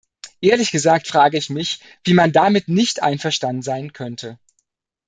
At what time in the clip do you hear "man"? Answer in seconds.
2.15-2.31